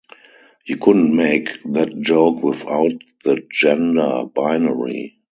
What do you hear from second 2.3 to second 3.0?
without